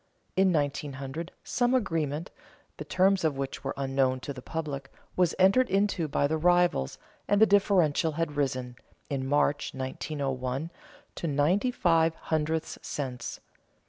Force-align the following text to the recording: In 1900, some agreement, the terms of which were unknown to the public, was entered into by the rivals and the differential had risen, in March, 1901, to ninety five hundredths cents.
In 0.35 0.51
1900, 0.51 1.31
some 1.43 1.75
agreement, 1.75 2.31
the 2.77 2.83
terms 2.83 3.23
of 3.23 3.37
which 3.37 3.63
were 3.63 3.75
unknown 3.77 4.19
to 4.21 4.33
the 4.33 4.41
public, 4.41 4.91
was 5.15 5.35
entered 5.37 5.69
into 5.69 6.07
by 6.07 6.25
the 6.25 6.39
rivals 6.39 6.97
and 7.27 7.39
the 7.39 7.45
differential 7.45 8.13
had 8.13 8.35
risen, 8.35 8.77
in 9.11 9.27
March, 9.27 9.75
1901, 9.75 10.71
to 11.13 11.27
ninety 11.27 11.69
five 11.69 12.15
hundredths 12.15 12.79
cents. 12.81 13.41